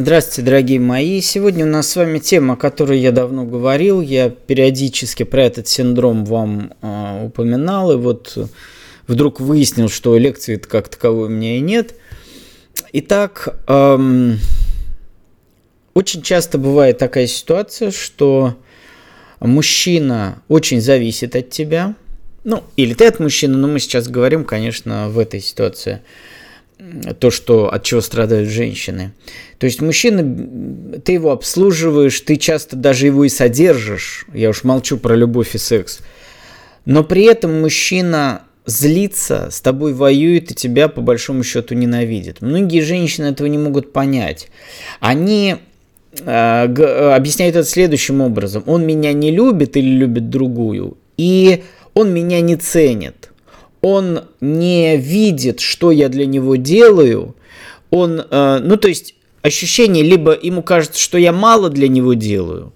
[0.00, 1.20] Здравствуйте, дорогие мои.
[1.20, 4.00] Сегодня у нас с вами тема, о которой я давно говорил.
[4.00, 8.38] Я периодически про этот синдром вам э, упоминал, и вот
[9.08, 11.96] вдруг выяснил, что лекции как таковой у меня и нет.
[12.92, 14.38] Итак, эм,
[15.94, 18.56] очень часто бывает такая ситуация, что
[19.40, 21.96] мужчина очень зависит от тебя.
[22.44, 26.02] Ну, или ты от мужчины, но мы сейчас говорим, конечно, в этой ситуации
[27.18, 29.12] то, что, от чего страдают женщины.
[29.58, 30.22] То есть мужчина,
[31.04, 34.26] ты его обслуживаешь, ты часто даже его и содержишь.
[34.32, 36.00] Я уж молчу про любовь и секс.
[36.84, 42.40] Но при этом мужчина злится, с тобой воюет и тебя по большому счету ненавидит.
[42.40, 44.48] Многие женщины этого не могут понять.
[45.00, 45.56] Они
[46.20, 48.62] э, объясняют это следующим образом.
[48.66, 53.27] Он меня не любит или любит другую, и он меня не ценит
[53.80, 57.36] он не видит, что я для него делаю,
[57.90, 62.72] он, э, ну то есть ощущение, либо ему кажется, что я мало для него делаю,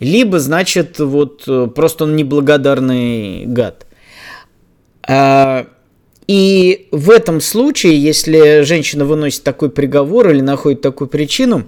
[0.00, 3.86] либо, значит, вот э, просто он неблагодарный гад.
[5.06, 5.66] А,
[6.26, 11.64] и в этом случае, если женщина выносит такой приговор или находит такую причину,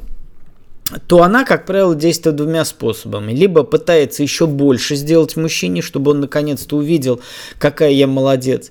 [1.06, 3.32] то она, как правило, действует двумя способами.
[3.32, 7.20] Либо пытается еще больше сделать мужчине, чтобы он наконец-то увидел,
[7.58, 8.70] какая я молодец.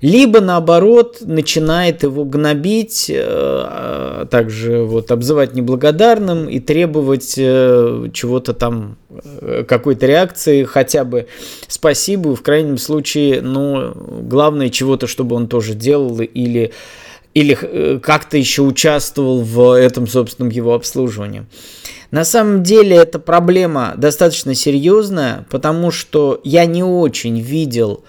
[0.00, 8.98] Либо, наоборот, начинает его гнобить, э, также вот обзывать неблагодарным и требовать э, чего-то там,
[9.08, 11.28] э, какой-то реакции, хотя бы
[11.66, 16.72] спасибо, в крайнем случае, ну, главное, чего-то, чтобы он тоже делал или
[17.36, 21.44] или э, как-то еще участвовал в этом собственном его обслуживании.
[22.10, 28.04] На самом деле эта проблема достаточно серьезная, потому что я не очень видел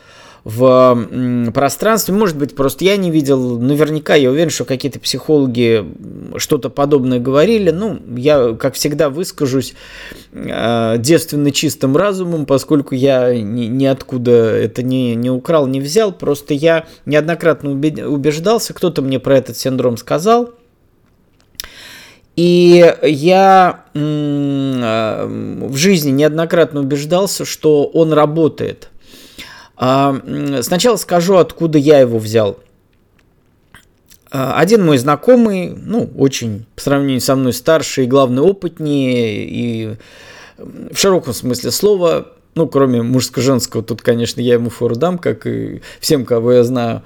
[0.47, 2.13] в пространстве.
[2.13, 3.59] Может быть, просто я не видел.
[3.59, 5.85] Наверняка я уверен, что какие-то психологи
[6.37, 7.69] что-то подобное говорили.
[7.69, 9.73] Ну, я, как всегда, выскажусь
[10.31, 16.13] э, девственно чистым разумом, поскольку я ни, ниоткуда это не, не украл, не взял.
[16.13, 20.51] Просто я неоднократно убеждался, кто-то мне про этот синдром сказал.
[22.37, 25.27] И я э,
[25.67, 28.91] в жизни неоднократно убеждался, что он работает–
[29.77, 32.57] сначала скажу, откуда я его взял.
[34.31, 39.95] А, один мой знакомый, ну, очень по сравнению со мной старший и, главное, опытнее, и
[40.57, 45.81] в широком смысле слова, ну, кроме мужско-женского, тут, конечно, я ему фору дам, как и
[45.99, 47.03] всем, кого я знаю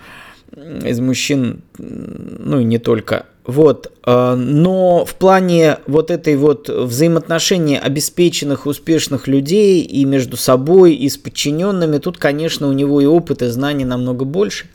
[0.56, 3.26] из мужчин, ну и не только.
[3.44, 10.94] Вот, а, но в плане вот этой вот взаимоотношения обеспеченных, успешных людей и между собой,
[10.94, 14.68] и с подчиненными, тут, конечно, у него и опыт, и знаний намного больше.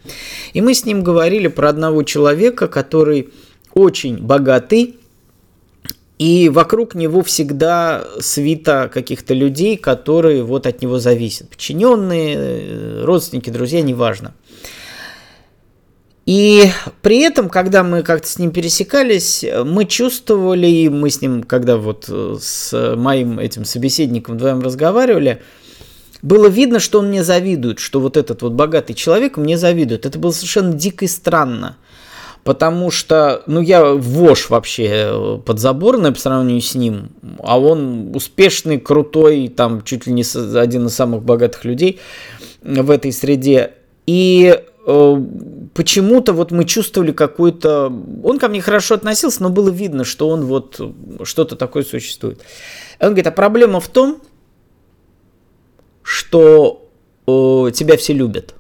[0.53, 3.29] И мы с ним говорили про одного человека, который
[3.73, 4.97] очень богатый,
[6.19, 11.51] и вокруг него всегда свита каких-то людей, которые вот от него зависят.
[11.51, 14.35] Подчиненные, родственники, друзья, неважно.
[16.27, 16.65] И
[17.03, 21.77] при этом, когда мы как-то с ним пересекались, мы чувствовали, и мы с ним, когда
[21.77, 25.41] вот э, с моим этим собеседником вдвоем разговаривали,
[26.23, 30.05] было видно, что он мне завидует, что вот этот вот богатый человек мне завидует.
[30.05, 31.77] Это было совершенно дико и странно.
[32.43, 38.81] Потому что, ну, я вож вообще э, подзаборный по сравнению с ним, а он успешный,
[38.81, 40.25] крутой, там, чуть ли не
[40.59, 42.01] один из самых богатых людей
[42.63, 43.75] в этой среде.
[44.07, 45.21] И Э,
[45.77, 47.93] почему-то вот мы чувствовали какой-то...
[48.25, 50.81] Он ко мне хорошо относился, но было видно, что он вот
[51.23, 52.41] что-то такое существует.
[52.99, 54.23] Он говорит, а проблема в том,
[56.03, 56.89] что
[57.27, 58.55] э, тебя все любят.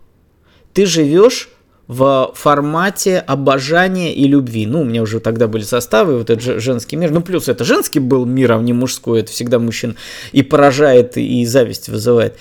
[0.75, 1.49] Ты живешь
[1.89, 4.67] в формате обожания и любви.
[4.67, 7.13] Ну, у меня уже тогда были составы, вот этот женский мир.
[7.13, 9.21] Ну, плюс это женский был мир, а не мужской.
[9.21, 9.97] Это всегда мужчин
[10.33, 12.37] и поражает, и зависть вызывает.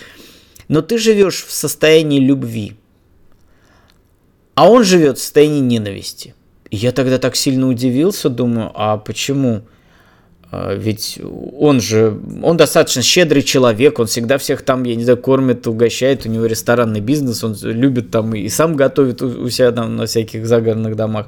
[0.68, 2.76] Но ты живешь в состоянии любви
[4.56, 6.34] а он живет в состоянии ненависти.
[6.72, 9.64] И я тогда так сильно удивился, думаю, а почему?
[10.52, 11.20] А, ведь
[11.60, 16.26] он же, он достаточно щедрый человек, он всегда всех там, я не знаю, кормит, угощает,
[16.26, 20.46] у него ресторанный бизнес, он любит там и сам готовит у себя там на всяких
[20.46, 21.28] загородных домах,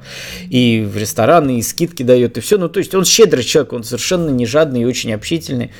[0.50, 2.58] и в рестораны, и скидки дает, и все.
[2.58, 5.72] Ну, то есть он щедрый человек, он совершенно не жадный и очень общительный.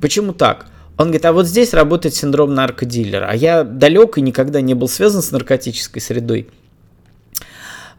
[0.00, 0.66] Почему так?
[0.96, 4.88] Он говорит, а вот здесь работает синдром наркодилера, а я далек и никогда не был
[4.88, 6.48] связан с наркотической средой.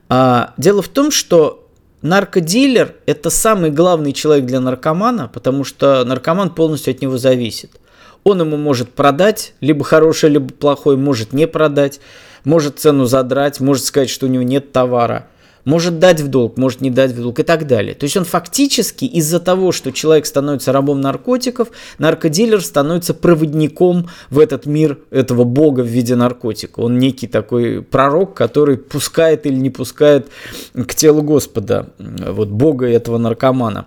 [0.09, 1.67] А, дело в том, что
[2.01, 7.79] наркодилер– это самый главный человек для наркомана, потому что наркоман полностью от него зависит.
[8.23, 12.01] Он ему может продать, либо хорошее, либо плохое, может не продать,
[12.43, 15.27] может цену задрать, может сказать, что у него нет товара,
[15.69, 17.93] может дать в долг, может не дать в долг и так далее.
[17.93, 21.67] То есть он фактически из-за того, что человек становится рабом наркотиков,
[21.99, 26.79] наркодилер становится проводником в этот мир этого бога в виде наркотика.
[26.79, 30.29] Он некий такой пророк, который пускает или не пускает
[30.73, 33.85] к телу Господа, вот бога этого наркомана.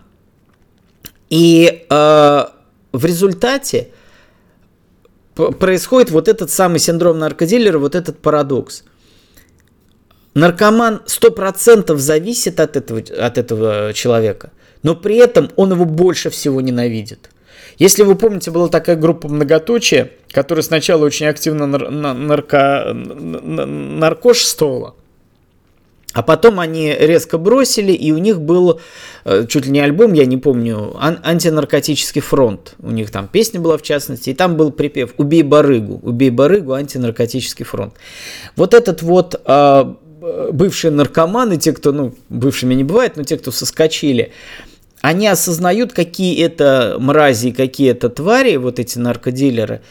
[1.30, 2.44] И э,
[2.92, 3.88] в результате
[5.34, 8.84] происходит вот этот самый синдром наркодилера, вот этот парадокс–
[10.34, 14.50] Наркоман 100% зависит от этого, от этого человека,
[14.82, 17.30] но при этом он его больше всего ненавидит.
[17.78, 24.94] Если вы помните, была такая группа многоточие, которая сначала очень активно нар- нарко- наркошествовала,
[26.12, 28.80] а потом они резко бросили, и у них был
[29.24, 32.74] э, чуть ли не альбом, я не помню, ан- антинаркотический фронт.
[32.80, 36.74] У них там песня была в частности, и там был припев «Убей барыгу», «Убей барыгу,
[36.74, 37.94] антинаркотический фронт».
[38.56, 39.94] Вот этот вот э,
[40.52, 44.32] бывшие наркоманы, те, кто, ну, бывшими не бывает, но те, кто соскочили,
[45.00, 49.82] они осознают, какие это мрази, какие это твари, вот эти наркодилеры.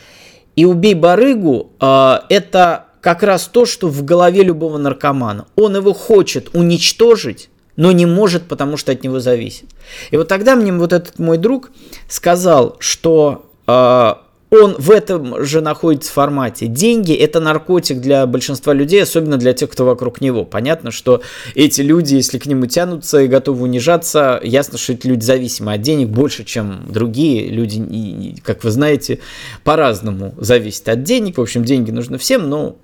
[0.56, 5.48] И убей барыгу э, это как раз то, что в голове любого наркомана.
[5.56, 9.66] Он его хочет уничтожить, но не может, потому что от него зависит.
[10.12, 11.72] И вот тогда мне вот этот мой друг
[12.07, 14.13] сказал, что э,
[14.51, 16.68] он в этом же находится формате.
[16.68, 20.44] Деньги– это наркотик для большинства людей, особенно для тех, кто вокруг него.
[20.44, 21.21] Понятно, что
[21.56, 25.81] эти люди, если к нему тянутся и готовы унижаться, ясно, что эти люди зависимы от
[25.81, 29.19] денег больше, чем другие люди, как вы знаете,
[29.63, 31.38] по-разному зависят от денег.
[31.38, 32.75] В общем, деньги нужны всем, но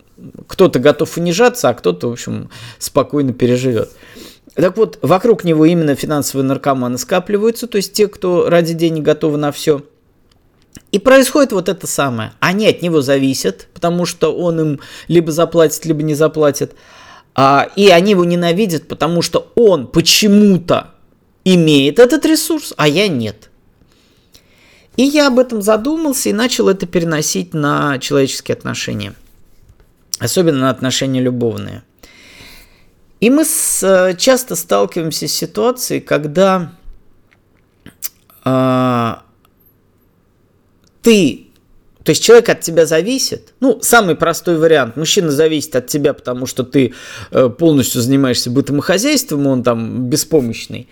[0.48, 2.50] кто-то готов унижаться, а кто-то, в общем,
[2.80, 3.92] спокойно переживет.
[4.54, 9.38] Так вот, вокруг него именно финансовые наркоманы скапливаются, то есть те, кто ради денег готовы
[9.38, 9.82] на все–
[10.98, 12.34] и происходит вот это самое.
[12.40, 16.74] Они от него зависят, потому что он им либо заплатит, либо не заплатит.
[17.36, 20.96] А, и они его ненавидят, потому что он почему-то
[21.46, 23.52] имеет этот ресурс, а я нет.
[24.96, 29.14] И я об этом задумался и начал это переносить на человеческие отношения.
[30.18, 31.84] Особенно на отношения любовные.
[33.20, 36.72] И мы с, э, часто сталкиваемся с ситуацией, когда
[38.44, 39.16] э,
[41.08, 41.44] ты
[42.04, 43.54] то есть человек от тебя зависит.
[43.60, 44.96] Ну, самый простой вариант.
[44.96, 46.94] Мужчина зависит от тебя, потому что ты
[47.32, 50.88] э, полностью занимаешься бытом и хозяйством, он там беспомощный.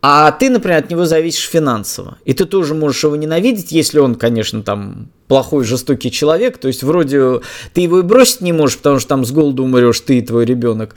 [0.00, 2.18] А ты, например, от него зависишь финансово.
[2.24, 6.58] И ты тоже можешь его ненавидеть, если он, конечно, там плохой, жестокий человек.
[6.58, 7.40] То есть вроде
[7.74, 10.44] ты его и бросить не можешь, потому что там с голоду умрешь ты и твой
[10.44, 10.94] ребенок.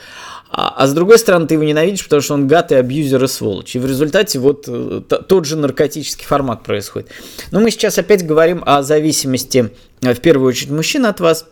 [0.51, 3.27] А, а с другой стороны, ты его ненавидишь, потому что он гад и абьюзер и
[3.27, 3.75] сволочь.
[3.75, 7.09] И в результате вот э, тот же наркотический формат происходит.
[7.50, 9.71] Но мы сейчас опять говорим о зависимости,
[10.01, 11.47] э, в первую очередь, мужчин от вас.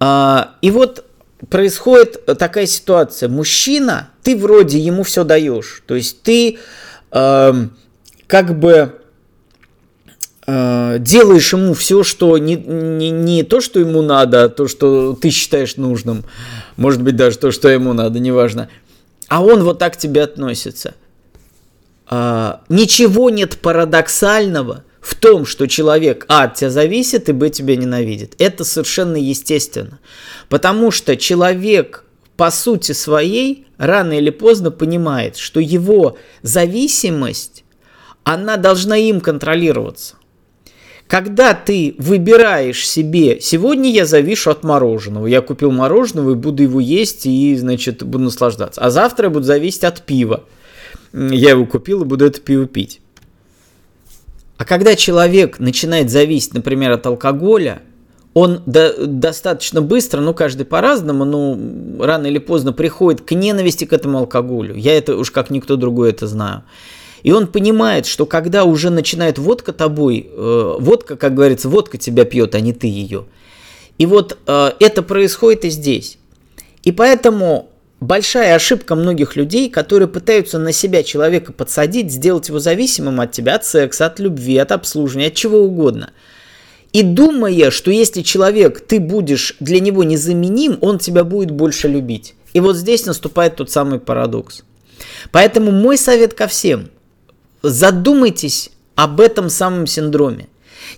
[0.00, 1.04] А, и вот
[1.50, 3.28] происходит такая ситуация.
[3.28, 5.82] Мужчина, ты вроде ему все даешь.
[5.86, 6.58] То есть ты
[7.10, 7.52] э,
[8.26, 9.00] как бы
[10.46, 15.14] э, делаешь ему все, что не, не, не то, что ему надо, а то, что
[15.14, 16.24] ты считаешь нужным
[16.76, 18.68] может быть даже то, что ему надо, неважно.
[19.28, 20.94] А он вот так к тебе относится.
[22.06, 27.76] А, ничего нет парадоксального в том, что человек А от тебя зависит и Б тебя
[27.76, 28.34] ненавидит.
[28.38, 30.00] Это совершенно естественно.
[30.48, 32.06] Потому что человек
[32.38, 37.64] по сути своей рано или поздно понимает, что его зависимость,
[38.22, 40.14] она должна им контролироваться.
[41.06, 46.80] Когда ты выбираешь себе, сегодня я завишу от мороженого, я купил мороженого и буду его
[46.80, 48.80] есть и, значит, буду наслаждаться.
[48.80, 50.44] А завтра я буду зависеть от пива.
[51.12, 53.02] Я его купил и буду это пиво пить.
[54.64, 57.82] А когда человек начинает зависеть, например, от алкоголя,
[58.32, 63.92] он до, достаточно быстро, ну каждый по-разному, но рано или поздно приходит к ненависти к
[63.92, 64.74] этому алкоголю.
[64.74, 66.62] Я это уж как никто другой это знаю.
[67.22, 72.24] И он понимает, что когда уже начинает водка тобой, э, водка, как говорится, водка тебя
[72.24, 73.26] пьет, а не ты ее.
[73.98, 76.16] И вот э, это происходит и здесь.
[76.84, 77.68] И поэтому
[78.00, 83.56] большая ошибка многих людей, которые пытаются на себя человека подсадить, сделать его зависимым от тебя,
[83.56, 86.10] от секса, от любви, от обслуживания, от чего угодно.
[86.92, 92.34] И думая, что если человек, ты будешь для него незаменим, он тебя будет больше любить.
[92.52, 94.62] И вот здесь наступает тот самый парадокс.
[95.32, 96.88] Поэтому мой совет ко всем–
[97.62, 100.48] задумайтесь об этом самом синдроме.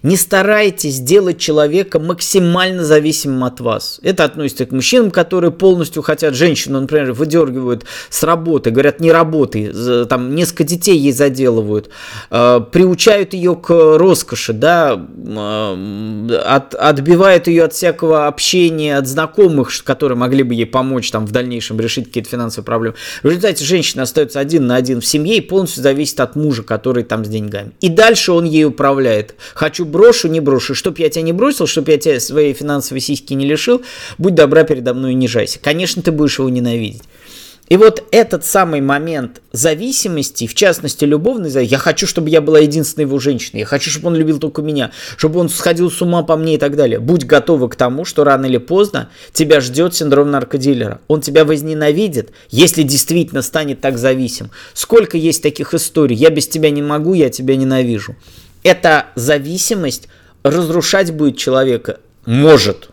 [0.02, 4.00] Не старайтесь сделать человека максимально зависимым от вас.
[4.02, 9.72] Это относится к мужчинам, которые полностью хотят женщину, например, выдергивают с работы, говорят, не работай,
[10.08, 11.90] там несколько детей ей заделывают,
[12.30, 19.70] э, приучают ее к роскоши, да, э, от, отбивают ее от всякого общения, от знакомых,
[19.84, 22.96] которые могли бы ей помочь там в дальнейшем решить какие-то финансовые проблемы.
[23.22, 27.04] В результате женщина остается один на один в семье и полностью зависит от мужа, который
[27.04, 27.72] там с деньгами.
[27.80, 29.34] И дальше он ей управляет.
[29.54, 30.74] Хочу брошу, не брошу.
[30.74, 33.82] Чтоб я тебя не бросил, чтоб я тебя своей финансовой сиськи не лишил,
[34.18, 35.58] будь добра передо мной и нижайся.
[35.60, 37.02] Конечно, ты будешь его ненавидеть.
[37.68, 42.60] И вот этот самый момент зависимости, в частности любовной зависимости, я хочу, чтобы я была
[42.60, 46.22] единственной его женщиной, я хочу, чтобы он любил только меня, чтобы он сходил с ума
[46.22, 47.00] по мне и так далее.
[47.00, 51.00] Будь готова к тому, что рано или поздно тебя ждет синдром наркодилера.
[51.08, 54.50] Он тебя возненавидит, если действительно станет так зависим.
[54.72, 58.14] Сколько есть таких историй, я без тебя не могу, я тебя ненавижу.
[58.66, 60.08] Эта зависимость
[60.42, 62.88] разрушать будет человека, может,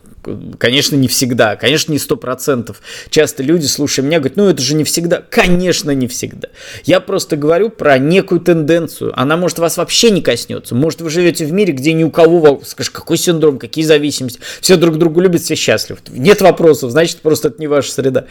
[0.58, 2.82] Конечно, не всегда, конечно, не сто процентов.
[3.10, 5.22] Часто люди, слушая меня, говорят, ну это же не всегда.
[5.30, 6.48] Конечно, не всегда.
[6.86, 9.12] Я просто говорю про некую тенденцию.
[9.20, 10.76] Она может вас вообще не коснется.
[10.76, 14.40] Может, вы живете в мире, где ни у кого, скажешь, какой синдром, какие зависимости.
[14.62, 16.00] Все друг друга любят, все счастливы.
[16.08, 18.28] Нет вопросов, значит, просто это не ваша среда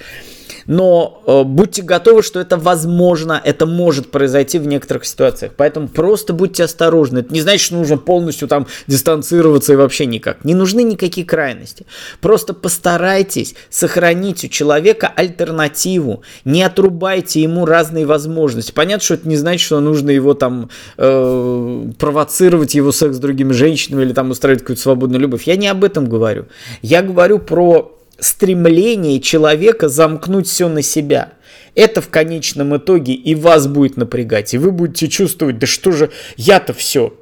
[0.66, 5.52] но э, будьте готовы, что это возможно, это может произойти в некоторых ситуациях.
[5.57, 7.21] Поэтому просто будьте осторожны.
[7.21, 10.45] Это не значит, что нужно полностью там дистанцироваться и вообще никак.
[10.45, 11.87] Не нужны никакие крайности.
[12.21, 16.23] Просто постарайтесь сохранить у человека альтернативу.
[16.45, 18.73] Не отрубайте ему разные возможности.
[18.73, 23.52] Понятно, что это не значит, что нужно его там э, провоцировать, его секс с другими
[23.52, 25.45] женщинами или там устраивать какую-то свободную любовь.
[25.45, 26.47] Я не об этом говорю.
[26.83, 31.32] Я говорю про стремление человека замкнуть все на себя.
[31.74, 36.10] Это в конечном итоге и вас будет напрягать, и вы будете чувствовать, да что же,
[36.36, 37.14] я-то все,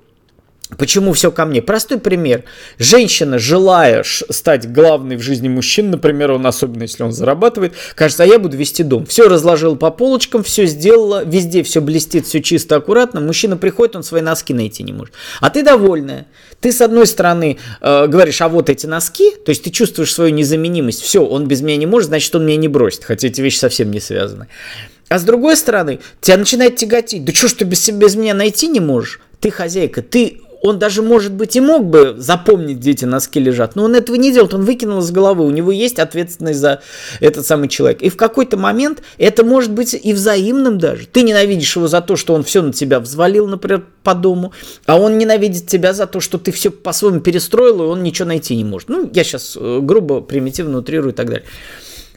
[0.79, 1.63] Почему все ко мне?
[1.63, 2.45] Простой пример.
[2.79, 8.27] Женщина, желая стать главной в жизни мужчин, например, он особенно если он зарабатывает, кажется, а
[8.27, 9.05] я буду вести дом.
[9.05, 13.21] Все разложил по полочкам, все сделала, везде все блестит, все чисто, аккуратно.
[13.21, 15.15] Мужчина приходит, он свои носки найти не может.
[15.41, 16.27] А ты довольная.
[16.61, 20.33] Ты с одной стороны э, говоришь, а вот эти носки, то есть ты чувствуешь свою
[20.33, 21.03] незаменимость.
[21.03, 23.05] Все, он без меня не может, значит, он меня не бросит.
[23.05, 24.47] Хотя эти вещи совсем не связаны.
[25.09, 27.25] А с другой стороны, тебя начинает тяготить.
[27.25, 29.21] Да что ж ты без, без меня найти не можешь?
[29.41, 33.77] Ты хозяйка, ты он даже, может быть, и мог бы запомнить, где эти носки лежат,
[33.77, 36.83] но он этого не делает, он выкинул из головы, у него есть ответственность за
[37.21, 38.03] этот самый человек.
[38.03, 41.07] И в какой-то момент это может быть и взаимным даже.
[41.07, 44.53] Ты ненавидишь его за то, что он все на тебя взвалил, например, по дому,
[44.87, 48.55] а он ненавидит тебя за то, что ты все по-своему перестроил, и он ничего найти
[48.57, 48.89] не может.
[48.89, 51.45] Ну, я сейчас э, грубо, примитивно утрирую и так далее.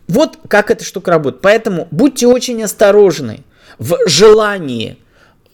[0.08, 1.42] Вот как эта штука работает.
[1.42, 3.44] Поэтому будьте очень осторожны
[3.80, 4.98] в желании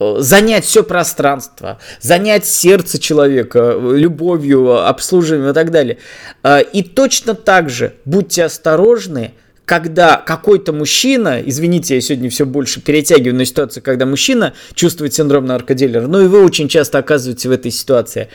[0.00, 5.98] занять все пространство, занять сердце человека любовью, обслуживанием и так далее.
[6.42, 9.34] Э, и точно так же будьте осторожны,
[9.70, 15.46] когда какой-то мужчина, извините, я сегодня все больше перетягиваю на ситуацию, когда мужчина чувствует синдром
[15.46, 18.30] наркодилера, но и вы очень часто оказываетесь в этой ситуации.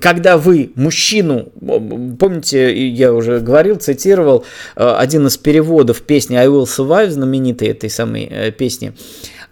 [0.00, 1.52] Когда вы мужчину,
[2.18, 7.88] помните, я уже говорил, цитировал э, один из переводов песни I Will Survive, знаменитой этой
[7.88, 8.94] самой песни,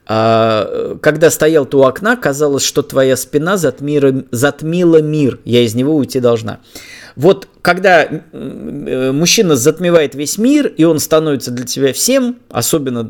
[0.05, 5.95] а, когда стоял ты у окна, казалось, что твоя спина затмила мир, я из него
[5.95, 6.59] уйти должна.
[7.16, 13.09] Вот когда э, мужчина затмевает весь мир, и он становится для тебя всем, особенно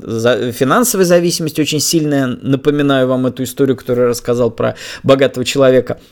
[0.53, 5.99] финансовая зависимость очень сильная, напоминаю вам эту историю, которую я рассказал про богатого человека–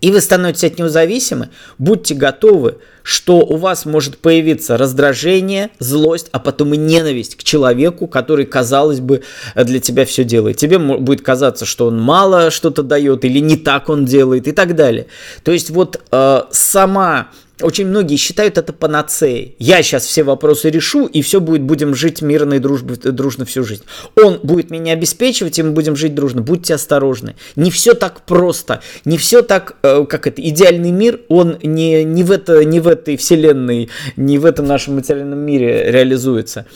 [0.00, 6.28] и вы становитесь от него зависимы, будьте готовы, что у вас может появиться раздражение, злость,
[6.32, 9.22] а потом и ненависть к человеку, который, казалось бы,
[9.54, 10.56] для тебя все делает.
[10.56, 14.74] Тебе будет казаться, что он мало что-то дает или не так он делает и так
[14.74, 15.06] далее.
[15.42, 17.28] То есть вот э, сама
[17.62, 19.56] очень многие считают это панацеей.
[19.58, 23.64] Я сейчас все вопросы решу, и все будет, будем жить мирно и дружбы, дружно всю
[23.64, 23.82] жизнь.
[24.16, 26.42] Он будет меня обеспечивать, и мы будем жить дружно.
[26.42, 27.36] Будьте осторожны.
[27.56, 28.80] Не все так просто.
[29.04, 32.88] Не все так, э, как это, идеальный мир, он не, не, в это, не в
[32.88, 36.66] этой вселенной, не в этом нашем материальном мире реализуется.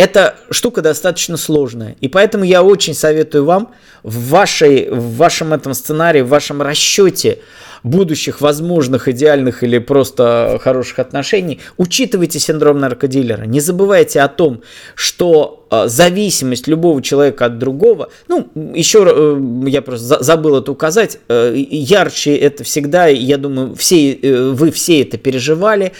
[0.00, 1.94] Эта штука достаточно сложная.
[2.00, 7.40] И поэтому я очень советую вам в, вашей, в вашем этом сценарии, в вашем расчете
[7.82, 13.44] будущих возможных идеальных или просто хороших отношений, учитывайте синдром наркодилера.
[13.44, 14.62] Не забывайте о том,
[14.94, 21.18] что э, зависимость любого человека от другого, ну, еще э, я просто забыл это указать,
[21.28, 24.18] э, ярче это всегда, я думаю, все,
[24.52, 25.92] вы все это переживали,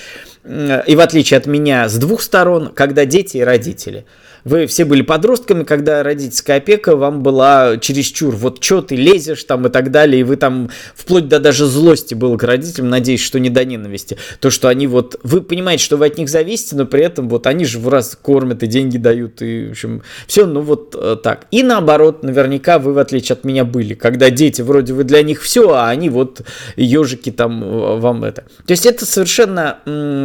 [0.45, 4.05] и в отличие от меня, с двух сторон, когда дети и родители–
[4.45, 8.35] вы все были подростками, когда родительская опека вам была чересчур.
[8.35, 12.15] Вот что ты лезешь там и так далее, и вы там вплоть до даже злости
[12.15, 14.17] было к родителям, надеюсь, что не до ненависти.
[14.41, 17.47] То, что они вот, вы понимаете, что вы от них зависите, но при этом вот
[17.47, 21.17] они же в раз кормят и деньги дают, и в общем, все, ну вот э,
[21.23, 21.47] так.
[21.51, 25.43] И наоборот, наверняка вы, в отличие от меня, были, когда дети, вроде вы для них
[25.43, 26.43] все, а они вот
[26.77, 28.45] ежики там э, вам это.
[28.67, 29.79] То есть это совершенно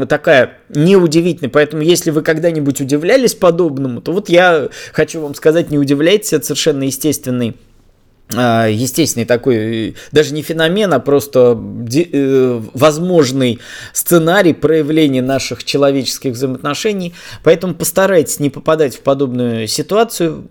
[0.05, 5.71] м, такая неудивительная, поэтому если вы когда-нибудь удивлялись подобному, то вот я хочу вам сказать,
[5.71, 7.55] не удивляйтесь, это совершенно естественный
[8.33, 11.59] а, естественный такой, даже не феномен, а просто
[11.95, 13.59] э, возможный
[13.93, 17.13] сценарий проявления наших человеческих взаимоотношений.
[17.43, 20.47] Поэтому постарайтесь не попадать в подобную ситуацию.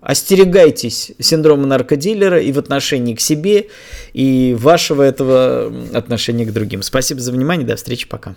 [0.00, 3.66] Остерегайтесь синдрома наркодилера и в отношении к себе,
[4.12, 6.82] и вашего этого отношения к другим.
[6.82, 8.36] Спасибо за внимание, до встречи, пока.